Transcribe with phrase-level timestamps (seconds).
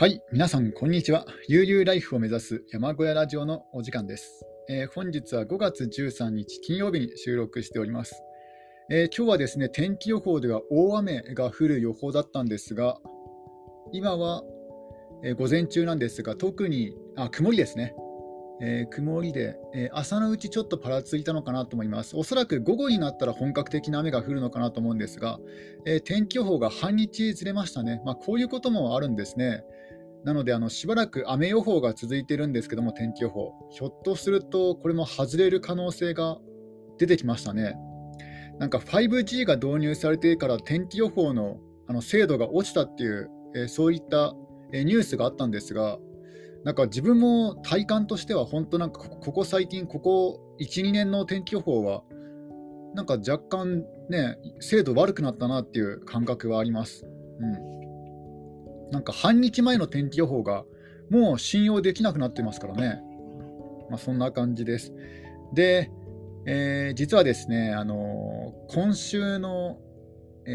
[0.00, 1.26] はい、皆さん、こんにちは。
[1.46, 4.46] 悠々ライフを目指す山小屋ラジオのお時間です。
[4.66, 8.22] えー本日は5月13日金曜日に収録しております。
[8.90, 12.96] えー今日はですね、天気予報では大雨が降る予報だったんですが、
[13.92, 14.42] 今は、
[15.22, 17.94] えー午前中なんですが、特に、あ、曇りですね。
[18.62, 22.16] えー曇りで、えー朝のうちちょっとパラついたのかなと思います。
[22.16, 25.38] おそらく午後になったら本格的な雨が降るのかなと思うんですが、
[25.84, 28.00] えー天気予報が半日ずれましたね。
[28.06, 29.62] まあ、こういうこともあるんですね。
[30.24, 33.52] なのであの、しばらく雨予報が続いているんですけども、天気予報。
[33.70, 36.38] ひょっとすると、これも外れる可能性が
[36.98, 37.76] 出てきましたね。
[38.58, 41.56] なんか 5G が導入されてから天気予報の
[41.86, 44.34] あの精度が落ちたっていう、えそういった、
[44.72, 45.98] えニュースがあったんですが、
[46.62, 52.04] なんか自分も体感としては、本当なんかこここ最近、ここ1、2年の天気予報は、
[52.94, 57.06] なんか若干ね、精度悪くなったなっていう感覚はあります。
[58.90, 60.64] なんか半日前の天気予報が
[61.10, 63.02] もう信用できなくなってますからね。
[63.88, 64.92] まあ、そんな感じです。
[65.52, 65.90] で、
[66.46, 69.78] えー実はですね、あのー今週の、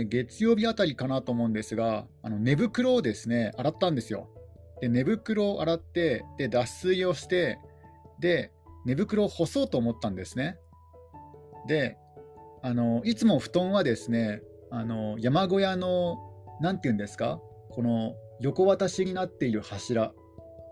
[0.10, 4.30] 月曜日あたりかなと思うんですが、あの寝袋をですね、洗ったんですよ。
[4.82, 7.60] で、寝袋を洗って、で、脱水をして、
[8.20, 8.52] で、
[8.86, 10.58] 寝袋を干そうと思ったんですね。
[11.68, 11.98] で、
[12.62, 14.42] あのいつも布団はですね、
[14.72, 16.18] あの山小屋の、
[16.62, 20.14] なんていうんですか、この横渡しになっている柱、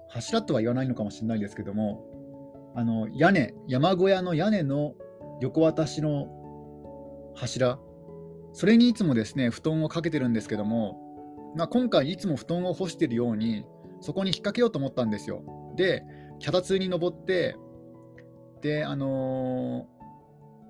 [0.10, 2.04] 柱とは言わないのかもしれないですけども、
[2.76, 4.94] あの屋根、山小屋の屋根の
[5.42, 6.28] 横渡しの
[7.36, 7.80] 柱、
[8.54, 11.00] それにいつもですね、布団をかけてるんですけども、
[11.56, 13.66] まあ、今回いつも布団を干しているように、
[14.02, 15.44] そこに引っ掛けようと思ったんですよ。
[15.76, 16.04] で、
[16.40, 17.56] 脚立に登って、
[18.62, 19.94] で、あのー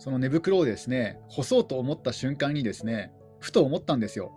[0.03, 4.33] その寝袋をですね、干そうと思った瞬間にですね、ふと思ったんですよ。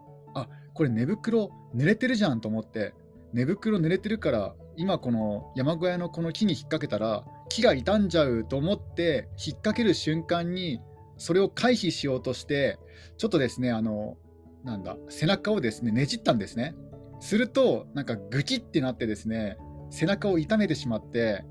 [0.76, 2.94] これ寝袋濡れてるじゃんと思って、
[3.32, 10.80] 寝袋濡れてるから、今この山小屋のこの木に引っ掛けたら、木が傷んじゃうと思って、引っ掛ける瞬間に、
[11.16, 12.78] それを回避しようとして、
[13.16, 14.18] ちょっとですね、あの、
[14.64, 16.74] なんだ、背中をですね、ねじったんですね。
[17.20, 19.56] すると、なんかグキってなってですね、
[19.90, 21.44] 背中を痛めてしまって、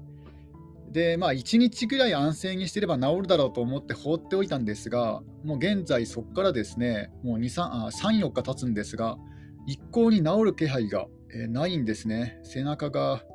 [0.95, 9.17] で、まあ、1日ぐらい安静にしてれば治るだろうと思って放っておいたんですが、もう現在そこからですね、もう2、3、あ3 4日経つんですが、
[9.67, 12.39] 一向に治る気配が、えーないんですね。
[12.43, 13.25] 背中が、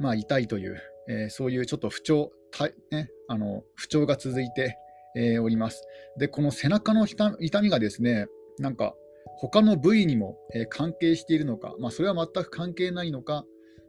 [0.00, 4.76] まあ、痛いという、えーそういうちょっと不調、たね、あの不調が続いて、
[5.16, 5.84] えーおります。
[6.18, 8.26] で、この背中の痛痛みがですね、
[8.58, 8.96] なんか
[9.38, 13.44] 他の部位にも、えー関係しているのか、まあ、それは全く関係ないのか、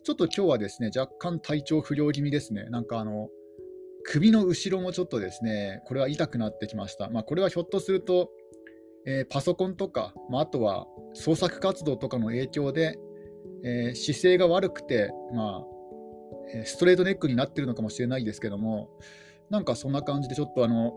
[0.08, 2.64] ちょっと今日はですね、若干体調不良気味ですね。
[2.70, 3.28] なんかあの、
[4.06, 7.10] 首の後ろもちょっとですね、これは痛くなってきました。
[7.10, 8.32] まあ、これはひょっとすると、
[9.06, 12.98] えーパソコンとか、まあ、あとは創作活動とかの影響で、
[13.66, 15.66] えー姿勢が悪くて、まあ、
[16.64, 18.90] ストレートネックになってるのかもしれないですけども、
[19.50, 20.94] なんかそんな感じでちょっとあの、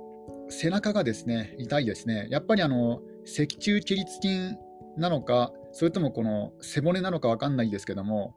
[0.50, 2.28] 背中がですね、痛いですね。
[2.30, 4.56] やっぱりあの、脊柱起立筋
[4.96, 8.36] なのか、それともこの背骨なのかわかんないですけども、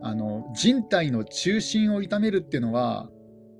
[0.00, 3.10] あの人体の中心を痛めるっていうのは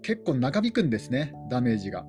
[0.02, 2.06] 結構長引くんですね、ダメージが。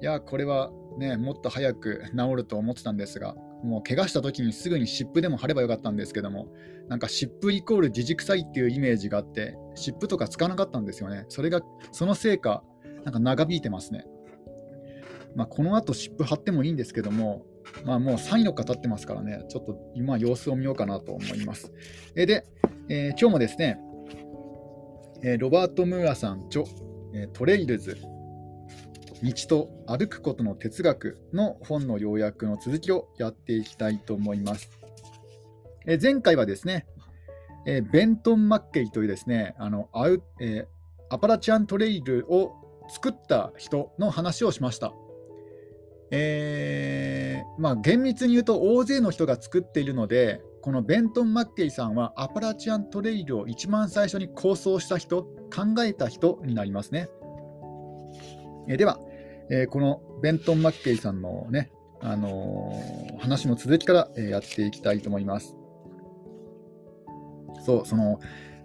[0.00, 6.48] いや、これはね、もっと早く治ると思ってたんですが、もう怪我した時にすぐに湿布でも貼ればよかったんですけども、
[6.88, 11.26] なんか湿布イコール自軸臭いっていうイメージがあって、湿布とか使わなかったんですよね。
[11.28, 11.60] それが、
[11.92, 12.62] そのせいか、
[13.04, 14.06] なんか長引いてますね。
[15.36, 17.44] まあ、この後湿布貼ってもいいんですけども、
[17.84, 21.72] まあ、もう3、4日経ってますからね、ちょっと今様子を見ようかなと思います。
[22.16, 22.46] えで、
[22.92, 23.78] えー今日もですね、
[25.22, 26.64] えロバート・ムーアさん著、
[27.14, 27.96] えトレイルズ、
[29.22, 34.70] 道と歩くことの哲学の本の要約の続きをやっていきたいと思います。
[35.86, 36.84] え前回はですね、
[37.64, 40.66] えベントン・マッケイというですね、あのアウえ
[41.10, 42.56] アパラチアントレイルを
[42.88, 44.92] 作った人の話をしました。
[46.10, 57.08] えーまあ、厳密に言うと大勢の人が作っているので、このベントン・マッケイさんはアパラチアントレイルを一番最初に構想した人、考えた人になりますね。
[58.68, 59.00] えでは、
[59.50, 65.56] えこのベントン・マッケイさんのね、あのー話の続きから、えやっていきたいと思います。
[67.64, 68.20] そう、その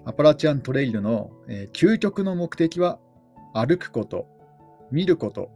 [0.06, 3.00] アパラチアントレイルの、え究極の目的は
[3.54, 4.28] 歩くこと、
[4.92, 5.50] 見ること、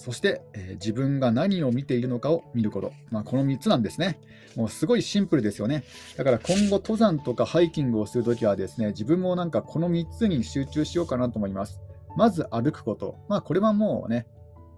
[0.00, 2.92] そして、えー自分が何を見ているのかを見ること。
[3.10, 4.18] まあ、この3つなんですね。
[4.56, 5.84] もうすごいシンプルですよね。
[6.16, 11.80] だから今後登山とかハイキングをするときはですね、自分もなんかこの3つに集中しようかなと思います。
[12.16, 13.18] まず歩くこと。
[13.28, 14.26] まあこれはもうね、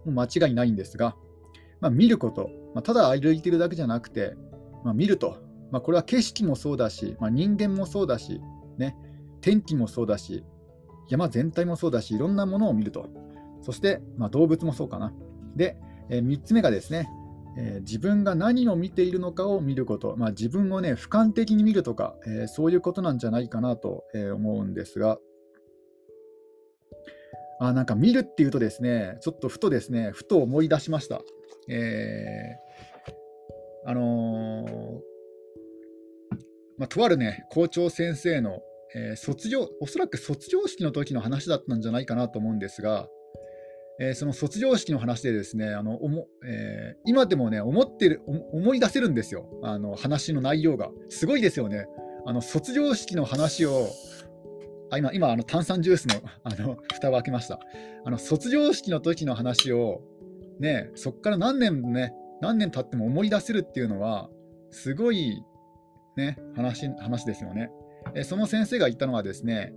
[0.04, 1.16] もう間違いないんですが、
[1.80, 2.50] まあ、見ること。
[2.74, 4.34] まあ、ただ歩いてるだけじゃなくて、
[4.84, 5.38] まあ、見ると。
[5.70, 8.40] まあ、これは景色もそうだし、まあ、人間もそうだし、
[8.78, 8.96] ね、
[9.40, 10.44] 天気もそうだし、
[11.08, 13.08] 山全体もそうだし、いろんなものを見ると。
[13.62, 15.12] そして、まあ、動物もそうかな。
[15.56, 15.76] で、
[16.10, 17.08] えー、3つ目がですね、
[17.56, 25.18] えー、自分が何を見ているのかを見ること、まあ、自分をね、俯瞰的に見るとか、えー、そういうことなんじゃないかなと、え思うんですが、
[27.60, 31.22] あなんか見るっていうとですね、ちょっとふとですね、ふと思い出しました。
[31.68, 32.56] え、
[33.86, 35.00] あの、
[36.78, 38.60] まあ、とあるね、校長先生の、
[38.94, 43.08] え、卒業、おそらく卒業式の時の話だったんじゃないかなと思うんですが、
[44.02, 50.90] えー、その卒業式の話でですね、あのおもえー、今でもね、思ってる思い出せるんですよ、あの話の内容が。
[51.08, 51.86] すごいですよね。
[52.26, 53.88] あの卒業式の話を
[54.90, 57.60] あ今、今あの炭酸ジュースの あの蓋を開けました。
[58.04, 60.02] あの卒業式の時の話を、
[60.58, 64.28] ね、そこから何年もね、何年経っても思い出せるっていうのは、
[64.72, 65.44] すごい、
[66.16, 67.70] ね、話話ですよね。
[68.14, 69.72] えその先生が言ったのはですね、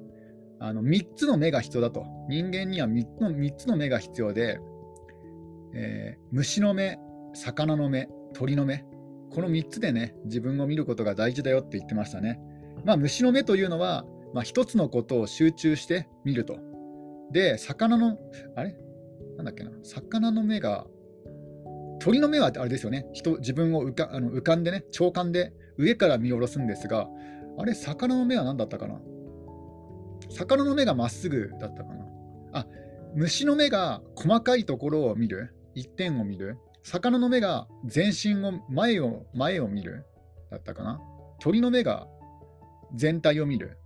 [0.60, 2.06] あの3つの目が必要だと。
[2.30, 4.60] 人間には 3, つの3つの目が必要で、
[5.74, 6.98] えー、虫の目、
[7.34, 8.86] 魚の目、鳥の目、
[9.32, 12.40] この3つでね、自分を見ることが大事だよって言ってましたね。
[12.86, 16.58] まあ、虫の目というのは、まあ、一つのことを集中して見ると。
[17.32, 18.18] で、魚の、
[18.56, 18.76] あれ？
[19.38, 20.86] なんだっけな、魚の目が、
[22.00, 27.08] 鳥の目はあれですよね、人自分を浮かあの浮かんでね、長官で上から見下ろすんですが、
[27.58, 29.02] あれ、魚の目は何だったかな？
[30.30, 32.06] 魚の目がまっすぐだったかな。
[32.54, 32.68] あ、
[33.16, 36.58] 虫の目が細かいところを見る、一点を見る。
[36.84, 40.06] 魚の目が全身を前を前を見る
[40.52, 41.02] だったかな。
[41.40, 42.08] 鳥の目が
[42.94, 43.78] 全体を見る。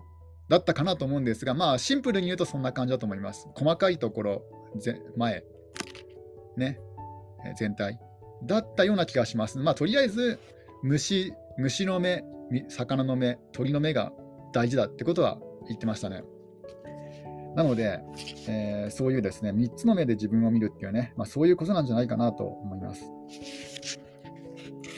[0.49, 3.47] だったかなと思うんですが、まあ、シンプルに言うとそんな感じだと思います。
[3.55, 4.41] 細かいところ、
[5.15, 5.43] 前、
[6.57, 6.79] ね、
[7.57, 7.99] 全体。
[8.43, 9.59] だったような気がします。
[9.59, 10.39] まあ、とりあえず
[10.81, 12.23] 虫、虫の目、
[12.67, 14.11] 魚の目、鳥の目が
[14.51, 15.37] 大事だってことは
[15.69, 16.23] 言ってましたね。
[17.55, 17.99] なので、
[18.47, 23.11] えー、そういうですね、3つの目で自分を見るっていうね、まあ、そういうことなんじゃないかなと思います。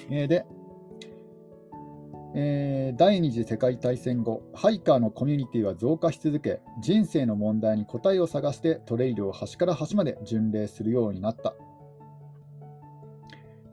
[0.10, 0.46] えー、で、
[2.34, 11.54] えー、第二次世界大戦後、ハイカーのコミュニティは増加し続け、人生の問題に答えを探してトレイルを端から端まで巡礼するようになった。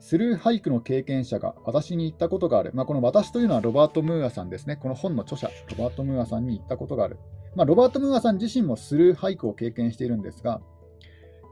[0.09, 2.71] スルーハイクの経験者が私に言ったことがある。
[2.73, 4.75] まあ、この私というのはロバート・ムーアさんですね。
[4.75, 7.19] この本の著者、ロバート・ムーアさんに言ったことがある。
[7.55, 10.61] まあ、ロバート・ムーアさん自身もスルーハイクを経験しているんですが、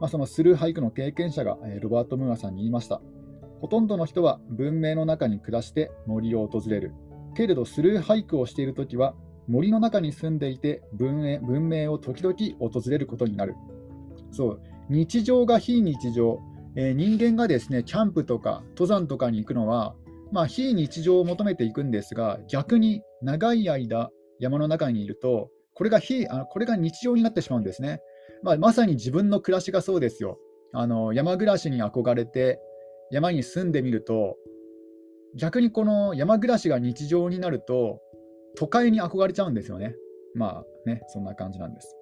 [0.00, 3.00] まあ、そのスルーハイクの経験者が、え、ロバート・ムーアさんに言いました。
[3.60, 6.94] ほとんどの人は文明の中に暮らして森を訪れる。
[7.36, 9.14] けれどスルー俳句をしているときは
[9.46, 13.54] 森の中に住んでいて文明文明を時々訪れることになる。
[14.32, 14.60] そう
[14.90, 16.40] 日常が非日常、
[16.80, 19.96] えー、人間がですねキャンプとか登山とかに行くのは、
[20.30, 28.00] まあ、非日常を求めていくんですが逆に長い間山の中にいるとこれが非あこれが日常になってしまうんですね。
[28.44, 30.38] まあ、まさに自分の暮らしがそうですよ。
[30.72, 32.60] あの山暮らしに憧れて
[33.10, 34.36] 山に住んでみると、
[35.36, 38.00] 逆にこの山暮らしが日常になると、
[38.56, 39.94] 都会に憧れちゃうんですよね。
[40.34, 41.97] まあね、そんな感じなんです。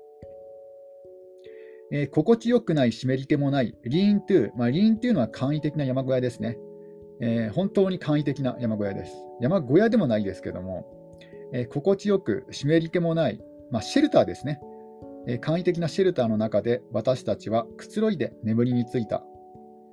[1.92, 6.58] えー、心地よくない湿り気もない、リーントゥー、まあ、リーントゥーのは簡易的な山小屋ですね。
[7.20, 9.12] えー、本当に簡易的な山小屋です。
[9.40, 10.86] 山小屋でもないですけども、
[11.52, 13.40] えー、心地よく湿り気もない、
[13.70, 14.60] まあ、シェルターですね、
[15.26, 19.24] え簡易的なシェルターの中で私たちはくつろいで眠りについた。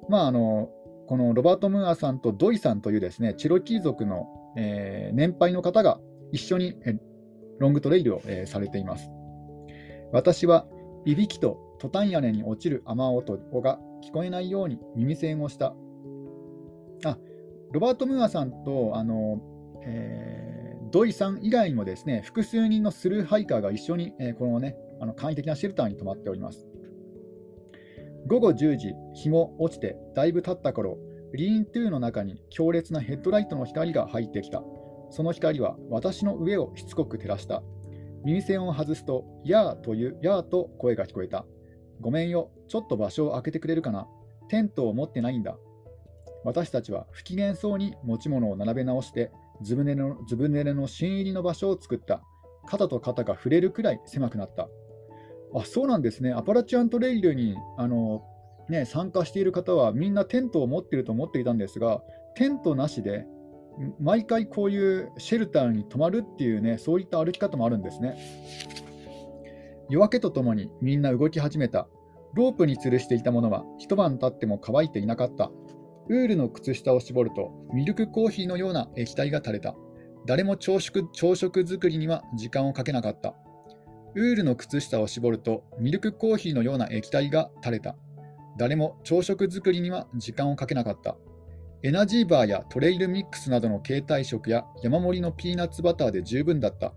[0.09, 0.69] まあ、あの
[1.07, 5.99] このロバート・ムーアさんとドイさんというですねチロキー族の、えー、年配の方が
[6.31, 6.97] 一緒に、え
[7.59, 9.09] ロングトレイルを、えー、されています。
[10.11, 10.65] 私は
[11.05, 15.75] いびきとトタン屋根に落ちる雨音が聞こえないように耳栓をした。
[17.03, 17.17] あ
[17.73, 19.41] ロバート・ムーアさんとあの、
[19.85, 26.65] えー、ドイさん以外にもですね複数人のスルーハイカーが一緒に、えー、このねあの簡易的なシェルターに泊まっております。
[28.27, 30.97] 午後10時、日も落ちてだいぶ経った頃、
[31.33, 34.63] リーントゥーの中に強烈なヘッドライトの光が入ってきた。
[35.09, 37.61] その光は私の上をしつこく照らした。
[38.23, 41.45] 耳栓を外すと、やーという、やーと声が聞こえた。
[42.01, 44.07] ごめんよ、ちょっと場所を空けてくれるかな。
[44.49, 45.57] テントを持ってないんだ。
[46.43, 49.31] 私たちは不機嫌そうに持ち物を並べ直して、
[49.61, 52.21] ずぶ濡れのずぶ濡れの新入りの場所を作った。
[52.65, 54.69] 肩と肩が触れるくらい狭くなった。
[55.55, 58.23] あそうなんですね、アパラチアントレイルにあの、
[58.69, 62.01] ね、参加している方はみんなテントを持ってると思っていたんですが、
[62.35, 63.25] テントなしで
[63.99, 68.17] 毎回こういうシェルターに泊まるっていうね、そういった歩き方もあるんですね。
[69.89, 71.87] 夜明けとともにみんな動き始めた。
[72.33, 75.51] ロープに吊るしていたものは一晩経っても乾いていなかった。
[76.09, 79.75] ウールの靴下を絞るとミルクコーヒーのような液体が垂れた。
[80.25, 83.35] 誰も朝食朝食作りには時間をかけなかった。
[84.15, 87.95] ウールの靴下を絞るとミルクコーヒーのような液体が垂れた。
[88.57, 91.17] 誰も朝食作りには時間をかけなかった。
[91.83, 96.93] エナジーバーやトレイルミックスなどの携帯食や山盛りのピーナッツバターで十分だった。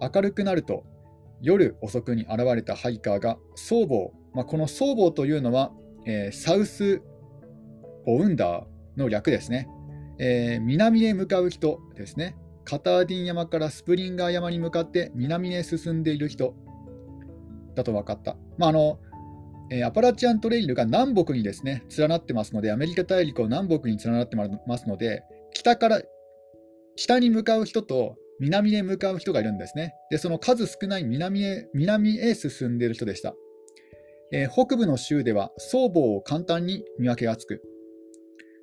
[0.00, 0.84] 明るくなると
[1.42, 5.72] 夜遅くに現れたハイカーが僧帽、まあ、この僧帽というのは、
[6.06, 7.02] えー、サウス
[8.06, 9.68] ボウンダーの略ですね、
[10.18, 12.36] えー、南へ向かう人ですね。
[12.64, 16.54] カターディン山からスプリンガー山に向かって南へ進んでいる人
[17.74, 18.36] だと分かった。
[18.56, 19.00] まああの
[19.70, 26.02] えー、アパラチアントレイルが南北にですね連なってますので、アメリカ大陸を南北に連なってますので、北から
[26.94, 29.94] 北に向かう人と南へ向かう人がいるんですね。
[30.10, 33.34] で、その数少ない南へ南へ進んでいる人でした。
[34.32, 37.62] えー、北部の州では、 SOBO を簡単に見分けがつく。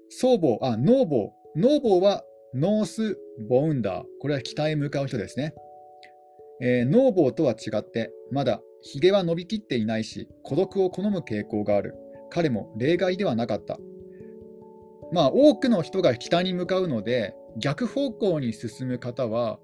[0.10, 1.30] 僧帽、あ、ノーボー。
[1.56, 3.18] ノーボーはノース
[3.48, 4.04] ボウンダー。
[4.20, 5.54] これは北へ向かう人ですね。
[6.62, 11.96] えー、 NOBO とは違って、まだひげは伸びきっていないし、孤独を好む傾向がある。
[12.30, 13.80] 彼も例外ではなかった。
[15.14, 19.60] まあ、多くの人が北に向かうので、逆方向に進む方は、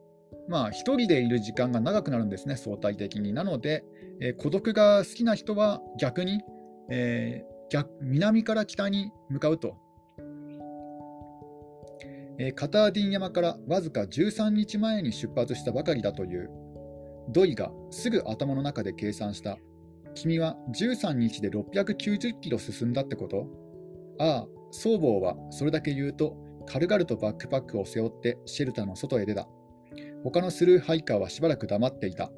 [0.48, 3.34] まあ、一人でいる時間が長くなるんですね、相対的に。
[3.34, 3.84] なので、
[4.22, 6.42] えー、孤独が好きな人は逆に、
[6.90, 9.78] えー、逆南から北に向かうと。
[12.38, 16.50] えー、カターディン山からわずか13日前に出発したばかりだという。
[17.30, 19.58] ドイがすぐ頭の中で計算した。
[20.14, 23.48] 君は13日で690キロ進んだってこと
[24.20, 26.38] ああ、僧帽はそれだけ言うと、
[26.68, 29.48] 軽々とバックパックを背負ってシェルターの外へ出た。
[30.26, 32.32] 他のスルーハイカーはしばらく黙っていた。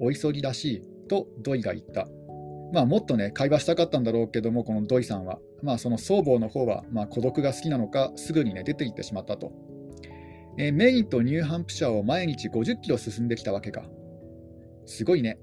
[0.00, 2.08] お急ぎらしいとドイが言った。
[2.72, 9.52] まあ、もっとね、会話したかったんだろうけども、このドイさんは、まあ、その僧帽の方は、まあ、孤独が好きなのか、すぐにね、出て行ってしまったと。
[10.58, 13.84] えー、メインとニューハンプシャーを毎日50キロ進んできたわけか。
[14.86, 15.38] すごいね。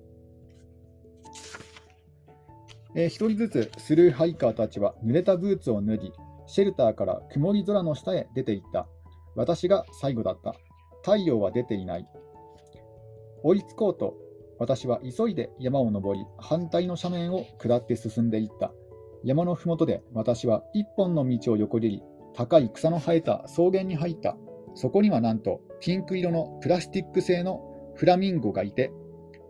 [2.95, 6.11] えー、一人ずつスルーハイカーたちは濡れたブーツを脱ぎ、
[6.47, 8.89] シェルターから曇り空の下へ出て行った。
[9.35, 10.53] 私が最後だった。
[11.01, 12.07] 太陽は出ていない。
[13.43, 14.15] 追いつこうと、
[14.59, 18.71] 私は急いで山を登り、反対の斜面を下って進んでいった。
[19.23, 24.37] 山のふもとで私は一本の道を横切り、高い草の生えた草原に入った。
[24.75, 27.61] そこにはなんとピンク色のプラスチック製の
[27.95, 28.91] フラミンゴがいて、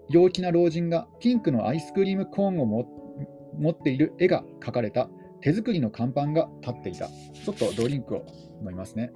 [0.09, 5.09] 陽気な老人がピンクのアイスクリームコーンを持っている絵が描かれた
[5.41, 7.07] 手作りの看板が立っていた。
[7.07, 8.25] ちょっとドリンクを
[8.61, 9.11] 飲みますね。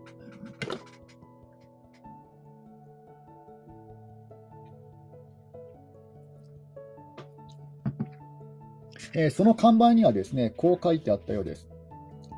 [9.14, 11.68] えー、その看板にはですね、こう書いてあったようです。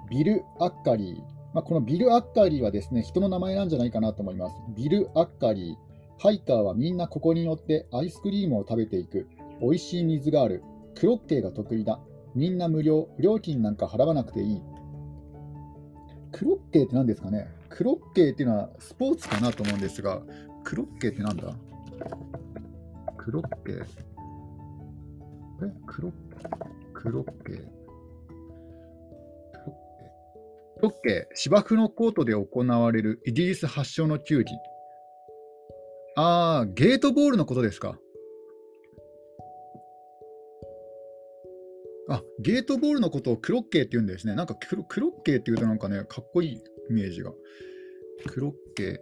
[0.09, 1.17] ビル・アッカリー。
[1.53, 4.55] まあ、このビル・アッカリーはですね、人の名前なんじゃないかなと思います。
[4.75, 5.75] ビル・アッカリー。
[6.19, 9.27] ハイカーはみんなここに寄ってアイスクリームを食べていく。
[9.61, 10.63] 美味しい水がある。
[10.95, 11.99] クロッケーが得意だ。
[12.33, 13.07] みんな無料。
[13.19, 14.61] 料金なんか払わなくていい。
[16.31, 17.47] クロッケーって何ですかね？
[17.69, 20.21] クロッケーっていうのはスポーツかなと思うんですが、
[20.63, 21.53] クロッケーって何だ？
[23.17, 23.83] クロッケー。
[25.65, 25.71] え？
[25.85, 26.11] クロッ
[26.93, 27.33] クロッケ。
[30.77, 31.27] クロッケ。
[31.33, 34.55] 芝生のコートで行われるイギリス発祥の球技。
[36.15, 37.97] ああ、ゲートボールのことですか？
[42.09, 44.35] あ、ゲートボールのことをクロッケーって言うんですね。
[44.35, 47.31] なんかクロクロッケーって言うとなんかね、かっこいいイメージが。
[48.27, 48.99] クロッケ。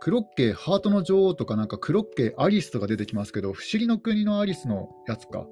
[0.00, 5.46] クロッケー、ハートの女王とかなんかクロッケー、アリスとか出てきますけど、不思議の国のアリスのやつか。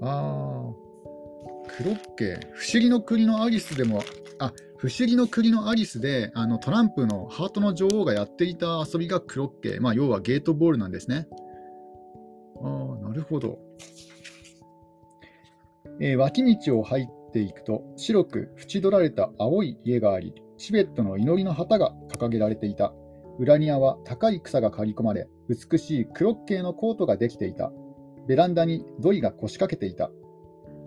[0.00, 4.02] ああ、クロッケ、不思議の国のアリスでも、
[4.38, 11.26] あ、不思議の国のアリスであのトランプのハートの女王がやっていた遊びがクロッケ、まあ、要はゲートボールなんですね。
[12.62, 13.58] ああ、なるほど。
[16.00, 22.92] えー、脇道を入っていくと、白く縁取られた青い家があり、チベットの祈りの旗が掲げられていた。
[23.38, 27.72] 裏庭は高い草が刈り込まれ、美しいクロッケーのコートができていた。
[28.28, 30.10] ベランダにドイが腰掛けていた。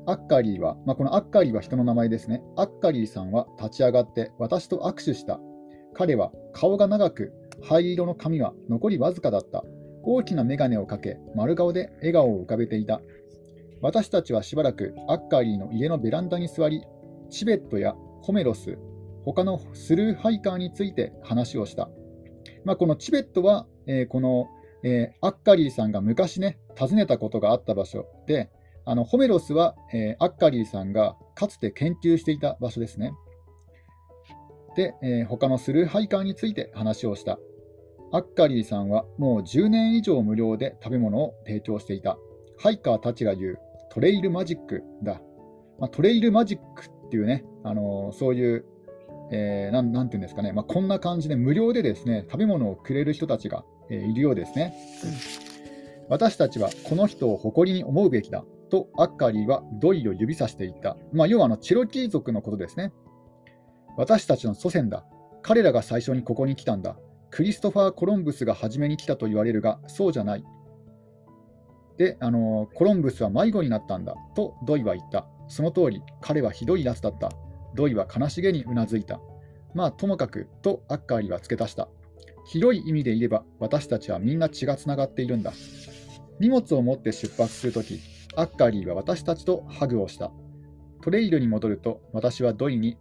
[0.06, 2.44] アッカリーは、まあ、このアッカリーは人の名前ですね。
[2.56, 5.40] アッカリーさんは立ち上がって私と握手した。
[5.94, 7.34] 彼は顔が長く、
[7.64, 9.64] 灰色の髪は残りわずかだった。
[10.04, 13.02] 大きな眼鏡をかけ、丸顔で笑顔を浮かべていた。
[13.82, 16.84] 私たちはしばらくアッカリーの家のベランダに座り、
[17.30, 18.78] チベットやホメロス、
[19.26, 21.90] 他のスルーハイカーについて話をした。
[22.66, 24.48] まあ、このチベットは、えー、この、
[24.84, 28.50] えー、アッカリーさんが昔ね、訪ねたことがあった場所で、
[28.86, 33.14] あのホメロスは、えー、アッカリーさんがかつて研究していた場所ですね。
[34.76, 37.38] で、えー、他のスルーハイカーについて話をした。
[38.14, 42.18] アッカリーさんはもう10年以上無料で食べ物を提供していた。
[42.58, 43.60] ハイカーたちが言う
[43.92, 45.22] トレイルマジックだ。
[45.80, 48.66] まあ、トレイルマジックっていうね、あのー、そういう、
[49.32, 54.74] えー、なんていうんですかね、まあ、こんな感じで無料でですね、食べ物をくれる人たちが、えー、いるようですね。
[56.12, 60.98] 私たちはこの人を誇りに思うべきだとアッカーリーはドイを指さしていた。
[61.14, 62.92] まあ、要はあのチェロキー族のことですね。
[63.96, 65.06] 私たちの祖先だ。
[65.42, 66.98] 彼らが最初にここに来たんだ。
[67.30, 70.44] クリストファー・コロンブスが初めに来たと言われるが、そうじゃない。
[71.96, 75.28] で、あのコロンブスは迷子になったんだとドイは言った。
[75.48, 77.32] その通り、彼はひどいやつだった。
[77.74, 79.22] ドイは悲しげにうなずいた。
[79.74, 81.88] まあ、ともかく、とアッカーリーは付け足した。
[82.48, 85.54] 広い意味で言えば、私たちはみんな血がつながっているんだ。
[86.42, 88.00] 荷物を持って出発するとき、
[88.36, 90.32] アッカーリーは私たちとハグをした。
[91.04, 92.98] トレイルに戻ると、私はドイに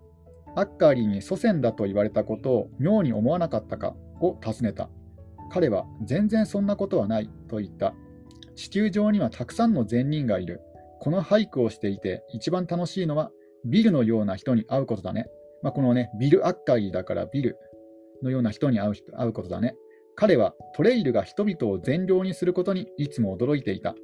[0.57, 4.91] アッカーリーに祖先だと言われたことを妙に思わなかったかを尋ねた。
[5.51, 7.95] 彼は全然そんなことはないと言った。
[8.57, 10.61] 地球上にはたくさんの善人がいる。
[11.01, 13.31] この俳句をしていて一番楽しいのは
[13.65, 15.31] ビルのような人に会うことだね。
[15.63, 17.57] まあ、このね、ビル・アッカーリーだからビル
[18.23, 19.77] のような人に会う会うことだね。
[20.15, 23.95] 彼はトレイルが人々を善良にすることにいつも驚いていた。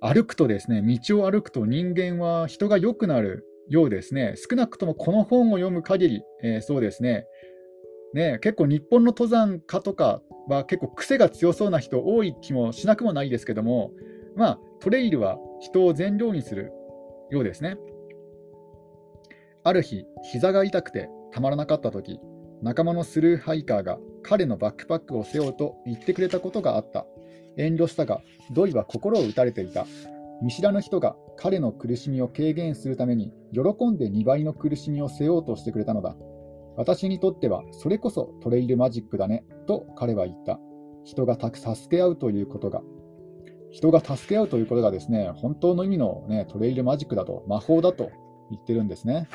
[0.00, 4.34] 歩くとですね、道を歩くと人間は人が良くなるようですね。
[4.36, 7.26] 少なくともこの本を読む限り、えー、そうですね。
[8.14, 13.92] ね、結構日本の登山家とかは結構癖が強そうな人多い気もしなくもないですけども、
[14.36, 16.72] まあ、トレイルは人を善良にする
[17.30, 17.76] ようですね。
[19.64, 22.18] ある日、膝が痛くてたまらなかった時、
[22.60, 27.06] 仲間のスルーハイカーが彼のバックパックを背負うと言ってくれたことがあった。
[27.56, 29.86] 遠慮したが、ドイは心を打たれていた。
[30.42, 36.16] 見知らぬ人が彼の苦しみを軽減するために喜んで2倍の苦しみを背負おうとしてくれたのだ。
[36.76, 40.58] 私にとってはそれこそトレイルマジックだねと彼は言った。
[41.04, 42.82] 人が助け合うということが。
[43.70, 48.10] 人が助け合うということがですね、本当の意味の、ね、トレイルマジックだと、魔法だと
[48.50, 49.28] 言ってるんですね。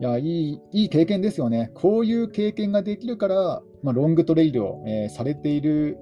[0.00, 1.72] いや、いいいい経験ですよね。
[1.74, 5.98] こういう経験ができるから、まあ、ロングトレイルを、えー、されている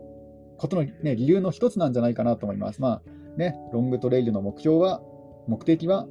[0.59, 2.81] ことの、ね、理由の一つなんじゃないかなと思います。
[2.81, 5.03] まあね、ロングトレイルの目標は、
[5.47, 6.07] 目的は、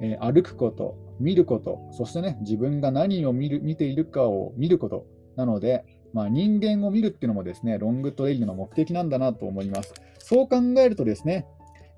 [0.00, 9.94] えー、歩くこと、見ること、そしてね、自分が何を見る見ているかを見ることなので、まあ、人間を見るっていうのもですね、ロングトレイルの目的なんだなと思います。
[10.18, 11.46] そう考えるとですね、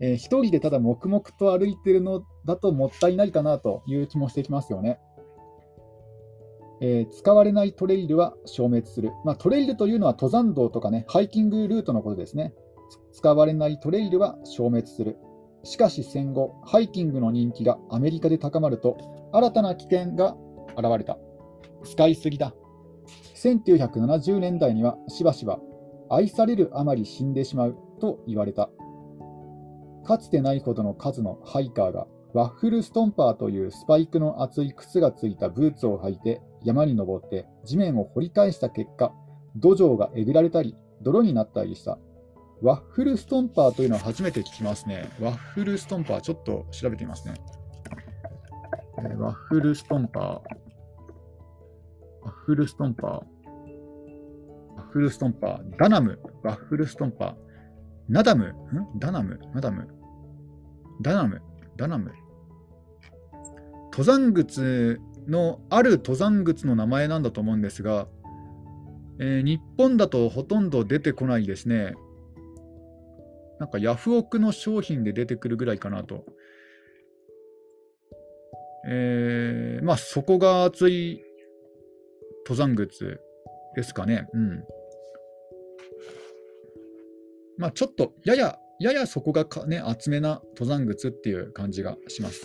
[0.00, 4.98] えー、一人でただ黙々と歩いてるのだともったいないかなという気もしてきますよね。
[6.84, 9.12] えー、使われないトレイルは消滅する。
[9.24, 12.52] まあ、トレイルというのは登山道とかね、ハイキングルートのことですね。
[13.12, 15.16] 使われないトレイルは消滅する。
[15.62, 18.98] しかし戦後、ハイキングの人気がアメリカで高まると、
[19.32, 20.36] 新たな危険が
[20.76, 21.18] 現れた。
[21.84, 22.52] 使いすぎだ。
[23.36, 25.60] 1970年代にはしばしば
[26.10, 28.70] 愛されるあまり死んでしまうと言われた。
[30.04, 39.12] かつてないほどの数のハイカーがワッフルストンパーというスパイクの厚い靴がついたブーツを履いて山に登って地面を掘り返した結果、
[39.56, 41.98] 土壌がえぐられたり泥になったりした
[42.62, 45.10] ワッフルストンパーというのは初めて聞きますね。
[45.20, 47.34] ワッフルストンパー、ちょっと調べてみますね。
[48.98, 50.22] えー、ワッフルストンパー。
[52.22, 53.10] ワッフルストンパー。
[53.10, 55.76] ワッフルストンパー。
[55.76, 56.20] ダナム。
[56.44, 57.34] ワッフルストンパー。
[58.08, 58.44] ナダム。
[58.44, 58.54] ん？
[59.00, 59.40] ダナム。
[59.52, 59.88] ナダム。
[61.00, 61.42] ダナム。
[61.76, 62.12] ダナム。
[63.86, 68.08] 登山靴の、ある登山靴の名前なんだと思うんですが、
[69.18, 71.94] えー、日本だとほとんど出てこないですね。
[73.60, 76.24] なんかヤフオクの商品で出てくるぐらいかなと。
[78.88, 81.22] えー、まあ、底が厚い
[82.44, 83.20] 登山靴
[83.76, 84.28] ですかね。
[84.32, 84.64] うん。
[87.58, 92.44] まあ、ちょっと、やや、やや底がか、ね、厚めな登山靴っていう感じがします。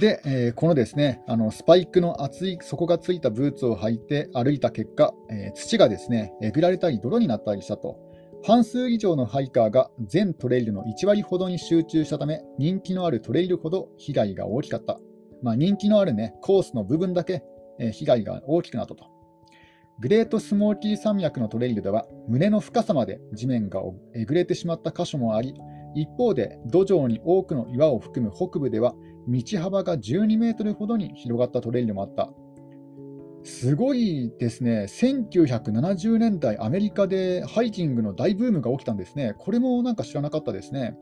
[0.00, 7.98] で、えー、このですね、あのスパイクの厚い底がついたブーツを履いて歩いた結果、えー、土がですね、えぐられたり泥になったりしたと。
[8.42, 14.98] 半数以上のハイカーが全トレイルの1割ほどに集中したため、人気のあるトレイルほど被害が大きかった。
[15.42, 17.42] まあ、人気のあるね、コースの部分だけ、
[17.78, 19.04] えー、被害が大きくなったと。
[20.00, 23.82] グレートスモーキー山脈のトレイルでは、胸の深さまで地面が
[24.14, 25.52] えぐれてしまった箇所もあり、
[25.94, 28.94] 一方で土壌に多くの岩を含む北部では
[29.28, 32.32] 道幅が12メートルほどに広がったトレイルもあった。
[33.42, 39.34] すごいですね、1970年代、アメリカでハイキングの大ブームが起きたんですね。
[39.38, 40.96] これもなんか知らなかったですね。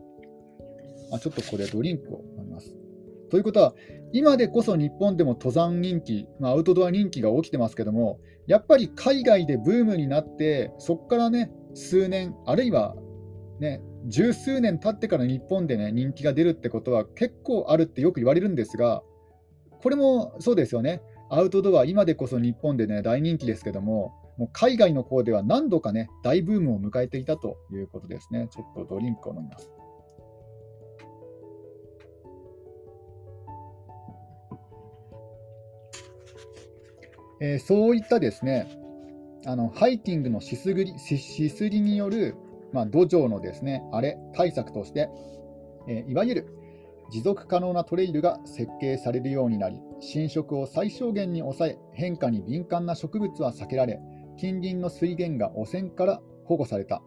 [1.11, 2.75] あちょっとここでドリンクを飲みます。
[3.29, 3.73] ということは、
[4.11, 12.95] 今でこそ日本でも登山人気、まあ、アウトドア人気が起きてますけども、やっぱり海外でブームになって、そこからね、数年、あるいは
[13.59, 19.03] ね、十数年経ってから日本でね、人気が出るってことは結構あるってよく言われるんですが、
[19.81, 21.01] これもそうですよね。
[21.29, 28.47] アウトドア、今でこそ日本でね、大人気ですけども、もう海外の方では何度かね、大ブームを迎えていたということですね。
[28.51, 29.69] ちょっとドリンクを飲みます。
[37.41, 38.67] えー、そういったですね、
[39.45, 42.35] あのハイキングのしすぎしすぎによる、
[42.71, 45.09] まあ、土壌のですね、あれ対策として、
[45.87, 46.47] えー、いわゆる
[47.11, 53.99] 持続可能なトレイルが設計されるようになり、侵食を最小限に抑え、変化に敏感な植物は避けられ、
[54.37, 57.01] 近隣の水源が汚染から保護された。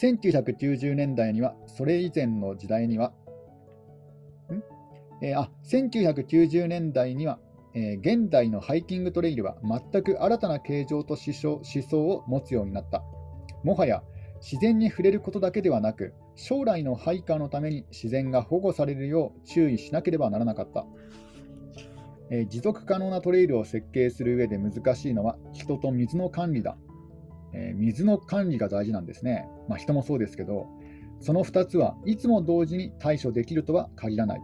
[0.00, 3.12] 1990年代には、それ以前の時代には、
[4.50, 4.62] ん？
[5.20, 7.38] えー、あ1990年代には、
[7.74, 13.02] えー、現代のハイキングトレイルは全く新たな形状と思想を持つようになった。
[13.62, 14.02] もはや
[14.42, 20.84] 自然に触れることだけではなく、将来のハイカーのために自然が保護されるよう注意しなければならなかった。
[22.30, 26.76] えー、持続可能なトレイルを設計する上で難しいのは人と水の管理だ。
[27.52, 29.46] えー、水の管理が大事なんですね。
[29.68, 30.66] まあ、人もそうですけど、
[31.20, 34.40] その2つはいつも同時に対処できるとは限らない。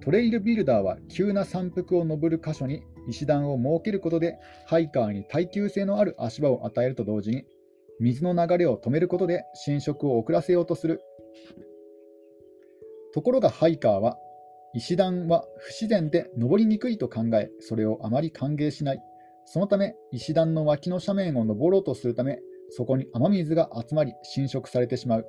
[0.00, 7.44] トレイルビルダーは急な山腹を登る箇所に石段を設けることでハイカーに耐久性のある足場を与えると同時に
[8.00, 11.02] 水の流れを止めることで浸食を遅らせようとする。
[13.14, 14.18] ところがハイカーは
[14.74, 19.00] 石段は不自然で登りにくいと考え、それをあまり歓迎しない。
[19.46, 22.38] そのため、石段の脇の斜面を登ろうとするため、
[22.70, 25.26] そこに雨水が集まり浸食されてしまう。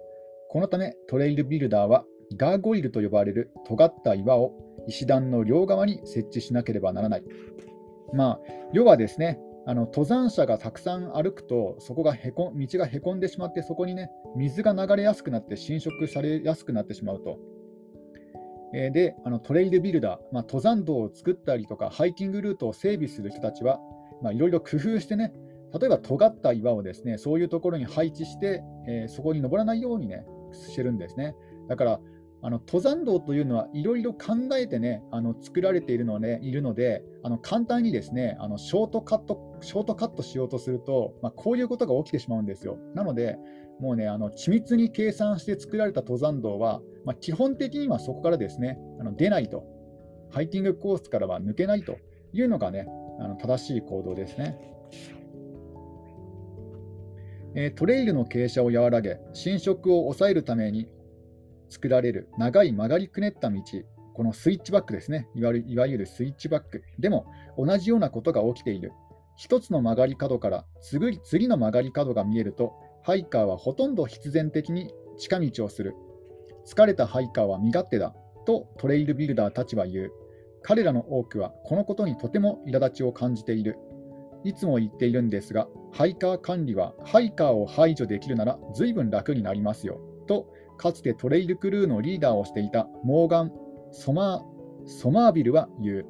[0.50, 2.04] このため、トレイルビルダーは
[2.36, 4.54] ガーゴイルと呼ばれる尖った岩を
[4.88, 7.24] 石段の両側に設置しなければならない。
[8.14, 8.40] まあ、
[8.74, 17.38] 要はですね、あの登山者がたくさん歩くと、そこがへこ道がへこんでしまって、そこにね、水が流れやすくなって、侵食されやすくなってしまうと。
[18.74, 23.80] えー、で、あのトレイルビルダー、まあ、登山道を作ったりとか、ハイキングルートを整備する人たちは、
[24.34, 25.34] いろいろ工夫してね、
[25.80, 31.36] 例えば尖った岩をですね、そういうところに配置して、えー、そこに登らないようにね、してるんですね。
[31.68, 32.00] だから、
[32.42, 42.78] あの登山道というのはいろいろ考えてね、あの作られているのでいるので、あの簡単にですねあのショートカットショートカットしようとすると、まあ、こういうことが起きてしまうんですよ。
[42.96, 43.38] なので、
[43.80, 49.66] もうね、あの緻密に計算して作られた登山道は、まあ、基本的にはそこからですねあの出ないと、
[50.32, 51.98] ハイキングコースからは抜けないと
[52.32, 52.88] いうのがね、
[53.20, 54.58] あの正しい行動ですね。
[57.56, 60.88] えトレイルの傾斜を和らげ、侵食を抑えるために
[61.70, 63.62] 作られる長い曲がりくねった道、
[64.14, 65.54] このスイッチバックですねいわ
[65.88, 66.84] ゆる、スイッチバック。
[66.98, 67.26] でも、
[67.58, 68.92] 同じようなことが起きている。
[69.38, 75.96] 一つの曲がり角から次次の曲がり角が見えると、ハイカーはほとんど必然的に近道をする。
[76.68, 78.14] 疲れたハイカーは身勝手だ
[78.46, 80.12] とトレイルビルダーたちは言う。
[80.62, 83.78] 彼らの多くはこのことにとても苛立ちを感じている。
[84.44, 90.02] いつも言っているんですが、ハイカー管理はハイカーを排除できるなら随分楽になりますよ。
[90.28, 93.52] とかつてトレイルクルーのリーダーをしていたモーガン・
[93.92, 96.06] ソマービルは言う。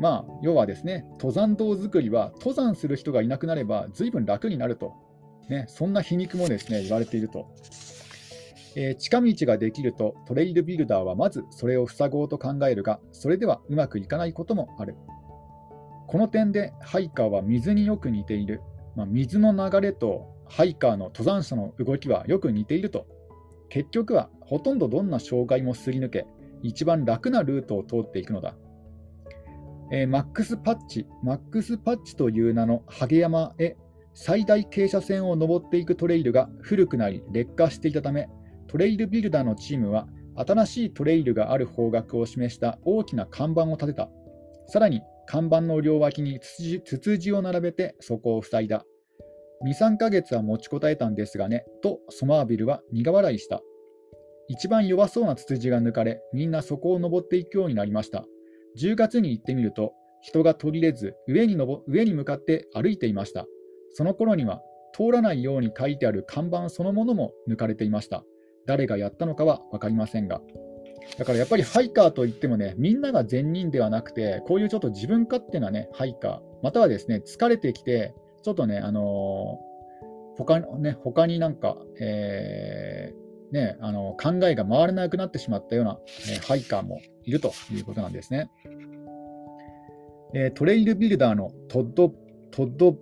[0.00, 4.94] まあ、要はですね、登山道作りは登山する人がいなくなれば随分楽になると。
[5.50, 7.46] ね、そんな皮肉もですね、言われていると。
[8.74, 14.96] えー、近道ができるとトレイルビルダーはまずそれを塞ごうと考えるが、それではうまくいかないこともある。
[16.06, 18.62] この点でハイカーは水によく似ている。
[18.94, 23.06] まあ、水の流れとハイカーの登山者の動きはよく似ていると
[23.72, 26.26] 結局はほとんどどんな障害もすり抜け、
[26.62, 28.54] 一番楽なルートを通っていくのだ。
[29.90, 33.78] えー、マックスパッチ、マックスパッチという名のハゲ山へ
[34.12, 38.28] 最大傾斜線を登っていくトレイルが古くなり劣化していたため、
[38.66, 40.06] トレイルビルダーのチームは
[40.36, 44.10] 新しいトレイルがある方角を示した大きな看板を立てた。
[44.66, 48.84] さらに看板の両脇にツツジを並べてそこを塞いだ。
[49.64, 53.62] 2、3ヶ月は持ちこたえたんですがね、とソマービルは苦笑いした。
[54.48, 58.24] 一番弱そうなツツジが抜かれ、みんなそこを登っていくようになりました。
[58.78, 63.46] 10月に行ってみると、人が途切れず上に上に向かって歩いていました。
[63.92, 64.62] その頃には、
[64.94, 68.24] 通らないように書いてある看板そのものも抜かれていました。
[68.66, 70.40] 誰がやったのかは分かりませんが。
[71.18, 85.98] だからやっぱりハイカーといってもね、みんなが善人ではなくて、こういうちょっと自分勝手なね、ハイカー、またはですね、疲れてきて、ちょっとね、あのー、他ね、他になんか、えー、ね、あの考えが回らなくなってしまったような、
[86.30, 88.50] えハイカーもいるということなんですね。
[90.34, 92.14] えトレイルビルダーのトッド・
[92.50, 92.96] トッド・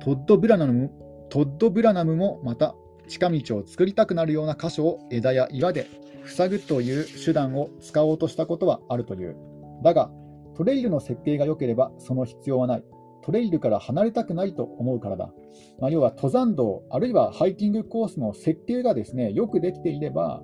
[0.00, 0.90] トッドブラナム
[1.28, 2.74] トッド・ブラナムもまた
[3.06, 5.86] 近道を作りたくなるような箇所を枝や岩で
[6.26, 9.36] 塞ぐという手段を使おうとしたことはあるという。
[9.84, 10.10] だが、
[10.56, 12.84] トレイルの設計が良ければその必要はない。
[13.22, 15.32] トレイルから離れたくないと思うからだ。
[15.80, 20.42] まあ、要は登山道、あるいはハイキングコースの設計がですねよくできていれば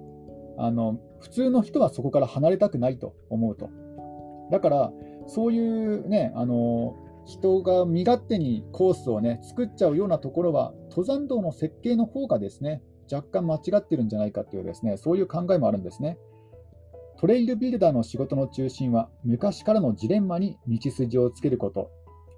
[0.58, 3.70] あの、普通の人はそこから離れたくないと思うと。
[4.50, 4.92] だから、
[5.26, 6.94] そういうね、あの
[7.26, 16.18] 人が身勝手にコースをね作っちゃうようなところは、登山道の設計の方がですね若干間違ってるんじゃないかっていうですねそういう考えもあるんですね。
[17.18, 21.90] トレイルビルダーの仕事の中心は昔からのジレンマに道筋をつけること、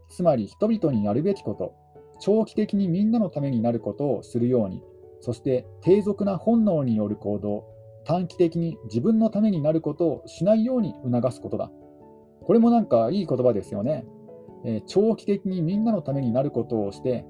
[0.08, 1.74] つまり人々にやるべきこと、
[2.20, 4.82] 長期的にみんなのためになることをするように、
[5.20, 7.64] そして低俗な本能による行動、
[8.04, 11.70] 短期的に自分のためになることをしないように促すことだ。
[12.42, 14.06] これもなんかいい言葉ですよね。
[14.64, 17.26] えー、長期的にみんなのためになることをして、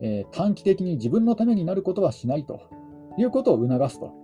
[0.00, 2.60] えー、短期的に自分のためになることはしないと
[3.18, 4.23] いうことを促すと。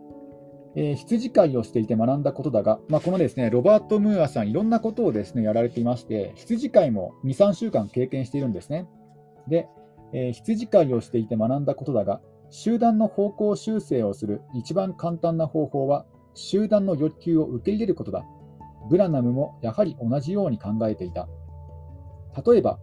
[0.76, 8.86] えー、羊飼いをしていて学んだことだが、まあ、このですねロバート・ムーアさん、いろんなことをですねやられていまして、羊飼いも2、3週間経験しているんですね。
[9.48, 9.68] で、
[10.12, 16.04] えー、羊飼いをしていて学んだことだが、集団の方向修正をする一番簡単な方法は、
[16.34, 18.24] 集団の欲求を受け入れることだ。
[18.88, 21.28] ブラナムもやはり同じように考えていた。
[22.46, 22.78] 例えば、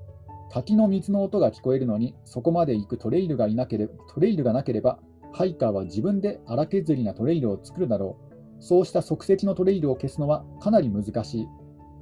[0.49, 4.99] 滝の水の音が聞こえるのに、そこまで行くトレイルがいなければトレイルがなければ、
[5.33, 8.17] ハイカーは自分で荒削りなトレイルを作るだろ
[8.59, 8.63] う。
[8.63, 11.47] そうした即席のトレイルを消すのはかなり難しい。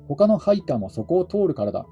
[0.08, 1.86] 他のハイカーもそこを通るからだ。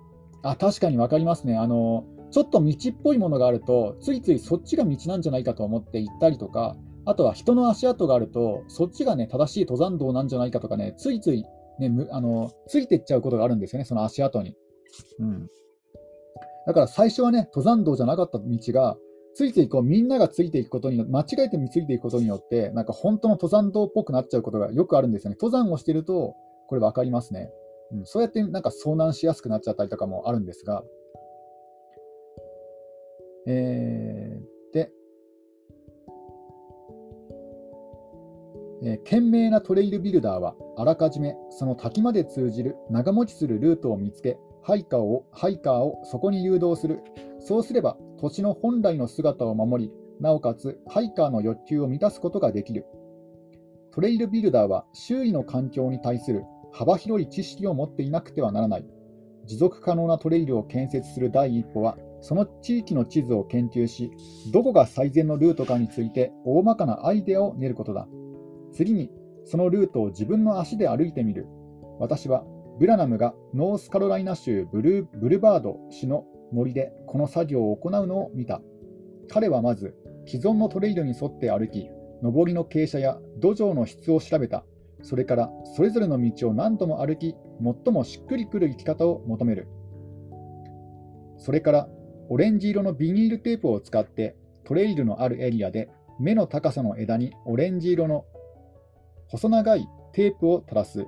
[0.43, 1.57] あ、確かに分かりますね。
[1.57, 11.43] あの、ちょっと道っぽいものがあると、ついついそっちが道なんじゃないかと思って行ったりとか、あとは人の足跡があると、そっちがね、正しい登山道なんじゃないかとかね、ついつい、
[11.79, 14.55] ね、あのついていっちゃうことがあるんですよね、その足跡に。
[15.19, 15.49] うん、
[16.65, 18.97] だから最初はね、登山道じゃなかった道が、
[19.35, 25.37] ついついこうみんながついていくことによって間違えてついていくことによって、なんか本当の登山道っぽくなっちゃうことがよくあるんですよね。
[25.39, 26.35] 登山をしてると、
[26.67, 27.51] これ分かりますね。
[27.91, 30.83] うん、そうやってなんか遭難しやすくなっちゃったりとかもあるんですが、
[33.45, 34.91] えー、で、
[38.83, 46.99] えー、賢明なトレイルビルダーは、あらかじめその滝まで通じる長持ちするルートを見つけ、ハイカーをハイカーをそこに誘導する。
[47.39, 52.85] そうすれば土地の本来の姿を守り、なおかつハイカーの欲求を満たすことができる。
[53.91, 58.85] トレイルビルダーは周囲の環境に対する幅広い知識を持っていなくてはならない。
[59.45, 64.09] 持続可能なトレイルを建設する第一歩は、その地域の地図を研究し、
[64.53, 68.07] どこが最善のルートかについて大まかなアイデアを練ることだ。
[68.71, 69.11] 次に、
[69.43, 71.45] そのルートを自分の足で歩いてみる。
[71.99, 72.45] 私は、
[72.79, 78.61] ブラナムがノースカロライナ州ブルブルバード市の森でこの作業を行うのを見た。
[79.29, 81.89] 彼はまず、既存のトレイルに沿って歩き、
[82.21, 84.63] 上りの傾斜や土壌の質を調べた。
[85.01, 87.35] それから、それぞれの道を何度も歩き、
[87.85, 89.67] 最もしっくりくる生き方を求める。
[91.37, 91.89] それから、
[92.29, 95.89] オレンジ色のビニールテープを使って、トレイルのあるエリアで、
[96.19, 98.25] 目の高さの枝にオレンジ色の
[99.27, 101.05] 細長いテープを垂らす。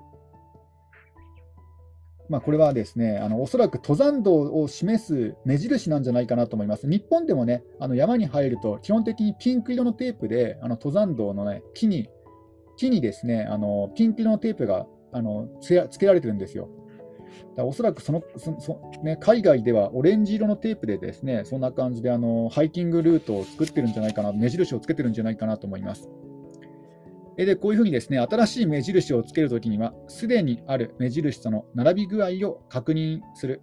[2.30, 6.90] まあ、これはですね、あのおそらく登山道を示す目印なんじゃないかなと思います。
[6.90, 12.10] 日本でもね、あの山に入ると、基本的にピンク色のテープで、あの登山道の、ね、木に、
[12.78, 16.70] 木にですね、あのピンク色のテープがあのつけられてるんですよ。
[17.56, 26.10] だおそらくそのそそ、ね、海外ではオレンジ色のテープでですね、そんな感じであのハイキングルートを作ってるんじゃないかな、目印をつけてるんじゃないかなと思います。
[27.38, 33.62] で、こういうふうにですね、新しい目印をつけるときには、すでにある目印との並び具合を確認する。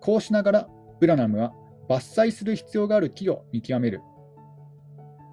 [0.00, 0.68] こうしながら、
[1.00, 1.54] ブラナムは
[1.88, 4.00] 伐採する必要がある木を見極める。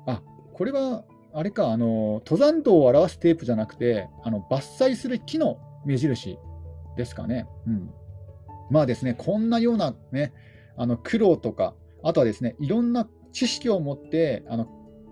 [0.07, 0.21] あ、
[0.53, 6.37] これは、あれか、あの、登山道を表すテープじゃなくて、あの、伐採する木の目印
[6.95, 7.47] ですかね。
[7.67, 7.89] うん。
[8.69, 10.33] まあですね、こんなようなね、
[10.77, 14.67] あの苦労とか、あとはですね、いろんな知識を持って、あの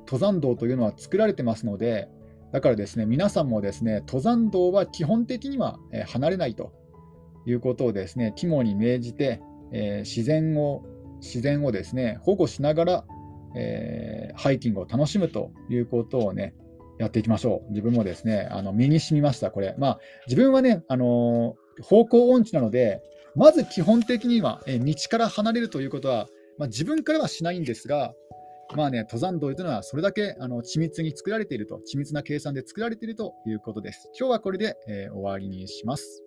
[0.06, 2.10] 登山道というのは作られてますので、
[2.52, 6.74] だからですね、皆さんもですね、登山道は基本的には離れないと
[7.46, 10.84] いうことをですね、肝に銘じて、えー、自然を
[11.22, 13.06] 自然をですね保護しながら、
[13.56, 16.54] えー、ハイキングを楽しむということをね、
[17.00, 17.72] やっていきましょう。
[17.72, 19.76] 自分もですね、あの身に染みました、これ。
[19.78, 23.02] まあ、自分はね、あのー、方向音痴なので、
[23.36, 28.14] まず基本的には、え道から離れるということは、まあ、自分からはしないんですが、
[28.76, 34.10] まあね、登山道というのはそれだけあの緻密に作られていると、緻密な計算で作られているということです。
[34.18, 36.24] 今日はこれで、えー、終わりにします。